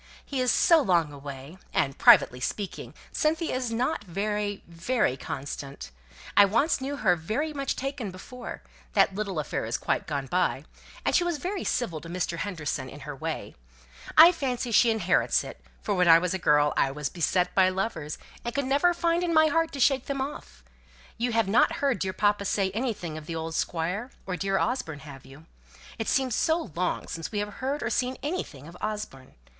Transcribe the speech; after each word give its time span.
He 0.25 0.41
is 0.41 0.51
so 0.51 0.81
long 0.81 1.13
away, 1.13 1.59
and, 1.75 1.95
privately 1.95 2.39
speaking, 2.39 2.95
Cynthia 3.11 3.53
is 3.55 3.71
not 3.71 4.03
very, 4.03 4.63
very 4.67 5.15
constant. 5.15 5.91
I 6.35 6.43
once 6.45 6.81
knew 6.81 6.95
her 6.95 7.15
very 7.15 7.53
much 7.53 7.75
taken 7.75 8.09
before 8.09 8.63
that 8.93 9.13
little 9.13 9.37
affair 9.37 9.63
is 9.63 9.77
quite 9.77 10.07
gone 10.07 10.25
by; 10.25 10.65
and 11.05 11.15
she 11.15 11.23
was 11.23 11.37
very 11.37 11.63
civil 11.63 12.01
to 12.01 12.09
Mr. 12.09 12.39
Henderson, 12.39 12.89
in 12.89 13.01
her 13.01 13.15
way; 13.15 13.53
I 14.17 14.31
fancy 14.31 14.71
she 14.71 14.89
inherits 14.89 15.43
it, 15.43 15.63
for 15.83 15.93
when 15.93 16.07
I 16.07 16.17
was 16.17 16.33
a 16.33 16.39
girl 16.39 16.73
I 16.75 16.89
was 16.89 17.07
beset 17.09 17.53
by 17.53 17.69
lovers, 17.69 18.17
and 18.43 18.55
could 18.55 18.65
never 18.65 18.95
find 18.95 19.21
in 19.23 19.35
my 19.35 19.49
heart 19.49 19.71
to 19.73 19.79
shake 19.79 20.07
them 20.07 20.19
off. 20.19 20.63
You 21.19 21.31
have 21.33 21.47
not 21.47 21.73
heard 21.73 21.99
dear 21.99 22.11
papa 22.11 22.45
say 22.45 22.71
anything 22.71 23.19
of 23.19 23.27
the 23.27 23.35
old 23.35 23.53
Squire, 23.53 24.09
or 24.25 24.35
dear 24.35 24.57
Osborne, 24.57 25.01
have 25.01 25.27
you? 25.27 25.45
It 25.99 26.07
seems 26.07 26.33
so 26.33 26.71
long 26.73 27.07
since 27.07 27.31
we 27.31 27.37
have 27.37 27.53
heard 27.61 27.83
or 27.83 27.91
seen 27.91 28.17
anything 28.23 28.67
of 28.67 28.75
Osborne. 28.81 29.35